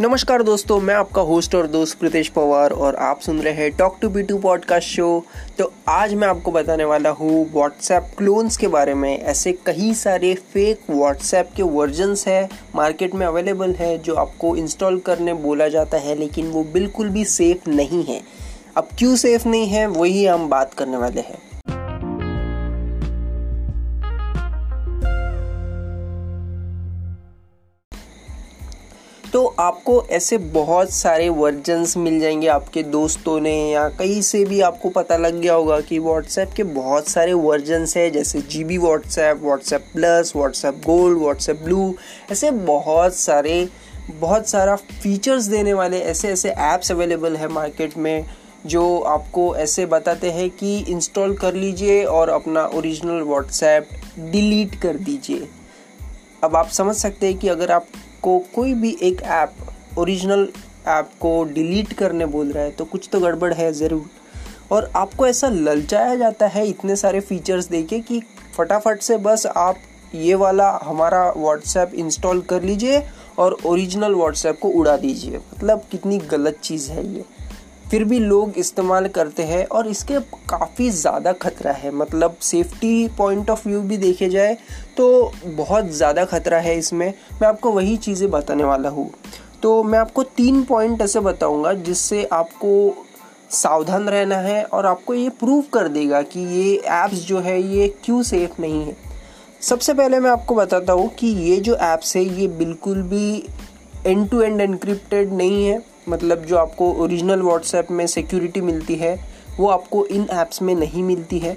[0.00, 3.98] नमस्कार दोस्तों, मैं आपका होस्ट और दोस्त प्रीतेश पवार और आप सुन रहे हैं talk
[4.02, 5.24] to be two podcast show
[5.58, 10.34] तो आज मैं आपको बताने वाला हूँ व्हाट्सएप क्लोन्स के बारे में। ऐसे कई सारे
[10.34, 15.98] फेक व्हाट्सएप के वर्जन्स है मार्केट में अवेलेबल है, जो आपको इंस्टॉल करने बोला जाता
[15.98, 18.20] है, लेकिन वो बिल्कुल भी सेफ़ नहीं है।
[18.76, 21.38] अब क्यों सेफ़ नहीं है, वही हम बात करने वाले हैं।
[29.58, 34.88] आपको ऐसे बहुत सारे वर्जन्स मिल जाएँगे आपके दोस्तों ने, या कहीं से भी आपको
[34.88, 39.40] पता लग गया होगा कि व्हाट्सएप के बहुत सारे वर्जन्स हैं, जैसे G B WhatsApp
[39.42, 41.94] WhatsApp plus WhatsApp gold WhatsApp blue
[42.32, 43.68] ऐसे बहुत सारे,
[44.20, 48.24] बहुत सारा फीचर्स देने वाले ऐसे ऐसे ऐप्स अवेलेबल है मार्केट में,
[48.66, 54.96] जो आपको ऐसे बताते हैं कि इंस्टॉल कर लीजिए और अपना ओरिजिनल व्हाट्सएप डिलीट कर
[54.96, 55.48] दीजिए।
[56.44, 57.86] अब आप समझ सकते हैं कि अगर आप
[58.24, 60.46] आपको कोई भी एक ऐप ओरिजिनल
[60.88, 64.04] ऐप को डिलीट करने बोल रहा है तो कुछ तो गड़बड़ है ज़रूर।
[64.72, 68.22] और आपको ऐसा ललचाया जाता है इतने सारे फीचर्स देके कि
[68.56, 69.76] फटाफट से बस आप
[70.14, 73.02] ये वाला हमारा व्हाट्सएप इंस्टॉल कर लीजिए
[73.38, 77.24] और ओरिजिनल व्हाट्सएप को उड़ा दीजिए। मतलब कितनी गलत चीज़ है ये।
[77.94, 80.18] फिर भी लोग इस्तेमाल करते हैं और इसके
[80.50, 84.56] काफ़ी ज़्यादा खतरा है। मतलब सेफ्टी पॉइंट ऑफ़ व्यू भी देखे जाए
[84.96, 85.06] तो
[85.46, 87.06] बहुत ज़्यादा खतरा है इसमें।
[87.42, 89.08] मैं आपको वही चीज़ें बताने वाला हूँ।
[89.62, 92.74] तो मैं आपको तीन पॉइंट ऐसे बताऊँगा जिससे आपको
[93.52, 97.88] सावधान रहना है और आपको ये प्रूव कर देगा कि ये ऐप्स जो है ये
[98.04, 98.96] क्यों सेफ़ नहीं है।
[99.62, 103.36] सबसे पहले मैं आपको बताता हूँ कि ये जो ऐप्स है, ये बिल्कुल भी
[104.06, 109.24] एंड टू एंड एनक्रिप्टेड नहीं है। मतलब जो आपको ओरिजिनल व्हाट्सएप में सिक्योरिटी मिलती है,
[109.60, 111.56] वो आपको इन ऐप्स में नहीं मिलती है।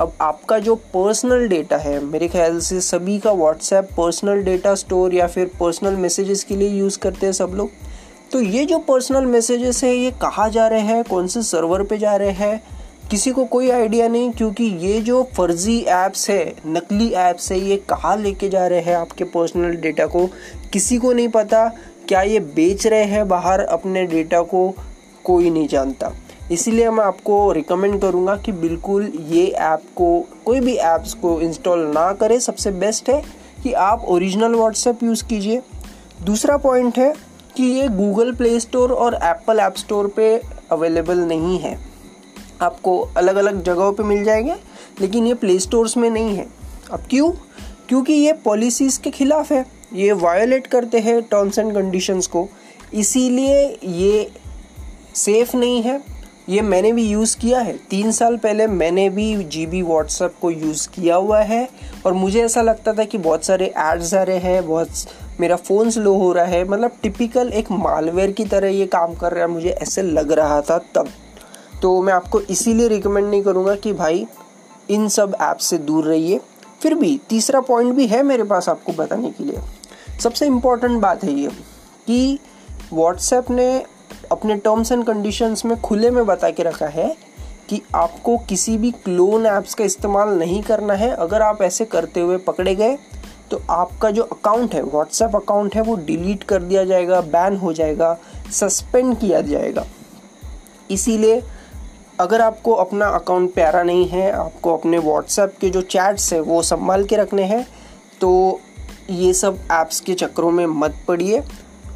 [0.00, 5.14] अब आपका जो पर्सनल डेटा है, मेरे ख्याल से सभी का व्हाट्सएप पर्सनल डेटा स्टोर
[5.14, 7.70] या फिर पर्सनल मैसेजेस के लिए यूज़ करते हैं सब लोग।
[8.32, 11.04] तो ये जो पर्सनल मैसेजेस है, ये कहाँ जा रहे हैं?
[11.04, 12.64] कौन से सर्वर पे जा रहे हैं?
[13.10, 17.76] किसी को कोई आइडिया नहीं, क्योंकि ये जो फर्जी ऐप्स है, नकली ऐप्स है, ये
[17.76, 20.26] कहाँ लेके जा रहे हैं आपके पर्सनल डेटा को?
[20.72, 21.72] किसी को नहीं पता।
[22.08, 24.74] क्या ये बेच रहे हैं बाहर अपने डेटा को?
[25.24, 26.12] कोई नहीं जानता।
[26.52, 31.78] इसीलिए मैं आपको रिकमेंड करूँगा कि बिल्कुल ये ऐप को, कोई भी ऐप्स को इंस्टॉल
[31.78, 33.24] ना करें। सबसे बेस्ट है
[33.62, 35.62] कि आप ओरिजिनल व्हाट्सएप यूज़ कीजिए।
[36.24, 37.14] दूसरा पॉइंट है
[37.56, 41.78] कि ये गूगल प्ले स्टोर और एप्पल ऐप स्टोर पे अवेलेबल नहीं है।
[42.62, 44.54] आपको अलग अलग जगहों पे मिल जाएँगे,
[45.00, 46.46] लेकिन ये प्ले स्टोर्स में नहीं है।
[46.92, 47.32] अब क्यों?
[47.88, 52.48] क्योंकि ये पॉलिसीज़ के खिलाफ है। ये वायोलेट करते हैं टर्म्स एंड कंडीशंस को।
[52.94, 54.30] इसीलिए ये
[55.14, 56.02] सेफ़ नहीं है।
[56.48, 60.50] ये मैंने भी यूज़ किया है। तीन साल पहले मैंने भी जी बी व्हाट्सएप को
[60.50, 61.68] यूज़ किया हुआ है
[62.06, 64.88] और मुझे ऐसा लगता था कि बहुत सारे एड्स आ रहे हैं, बहुत
[65.40, 69.32] मेरा फ़ोन स्लो हो रहा है। मतलब टिपिकल एक मालवेयर की तरह ये काम कर
[69.32, 71.08] रहा है। मुझे ऐसे लग रहा था तब।
[71.82, 74.26] तो मैं आपको इसीलिए रिकमेंड नहीं करूँगा कि भाई
[74.90, 76.40] इन सब ऐप से दूर रहिए।
[76.82, 79.58] फिर भी तीसरा पॉइंट भी है मेरे पास आपको बताने के लिए।
[80.22, 81.48] सबसे इंपॉर्टेंट बात है ये
[82.06, 82.38] कि
[82.92, 83.84] व्हाट्सएप ने
[84.32, 87.14] अपने टर्म्स एंड कंडीशंस में खुले में बता के रखा है
[87.68, 92.20] कि आपको किसी भी क्लोन ऐप्स का इस्तेमाल नहीं करना है। अगर आप ऐसे करते
[92.20, 92.96] हुए पकड़े गए
[93.50, 97.72] तो आपका जो अकाउंट है व्हाट्सएप अकाउंट है, वो डिलीट कर दिया जाएगा बैन हो
[97.72, 98.16] जाएगा
[98.52, 99.84] सस्पेंड किया जाएगा।
[100.90, 101.42] इसीलिए
[102.20, 106.62] अगर आपको अपना अकाउंट प्यारा नहीं है, आपको अपने व्हाट्सएप के जो चैट्स हैं, वो
[106.62, 107.66] संभाल के रखने हैं
[108.20, 108.60] तो
[109.10, 111.42] ये सब ऐप्स के चक्करों में मत पड़िए।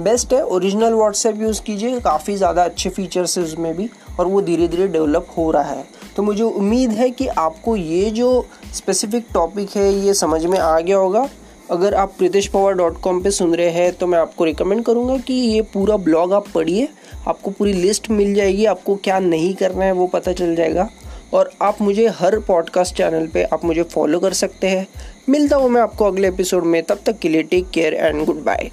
[0.00, 3.88] बेस्ट है ओरिजिनल व्हाट्सएप यूज़ कीजिए, काफ़ी ज़्यादा अच्छे फीचर्स है उसमें भी,
[4.18, 5.84] और वो धीरे धीरे डेवलप हो रहा है।
[6.16, 10.78] तो मुझे उम्मीद है कि आपको ये जो स्पेसिफिक टॉपिक है, ये समझ में आ
[10.80, 11.28] गया होगा।
[11.70, 15.16] अगर आप प्रीतेश पवार डॉट कॉम पर सुन रहे हैं तो मैं आपको रिकमेंड करूँगा
[15.18, 16.88] कि ये पूरा ब्लॉग आप पढ़िए।
[17.28, 20.88] आपको पूरी लिस्ट मिल जाएगी, आपको क्या नहीं करना है, वो पता चल जाएगा।
[21.34, 24.86] और आप मुझे हर पॉडकास्ट चैनल पे आप मुझे फॉलो कर सकते हैं।
[25.28, 28.44] मिलता हूँ मैं आपको अगले एपिसोड में। तब तक के लिए take care and good
[28.44, 28.70] bye